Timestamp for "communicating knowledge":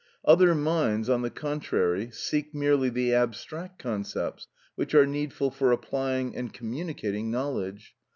6.51-7.93